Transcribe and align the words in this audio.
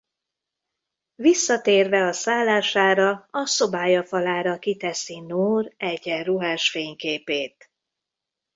Visszatérve 1.15 2.01
a 2.03 2.11
szállására 2.11 3.27
a 3.31 3.45
szobája 3.45 4.03
falára 4.03 4.59
kiteszi 4.59 5.19
Noor 5.19 5.73
egyenruhás 5.77 6.69
fényképét. 6.69 7.69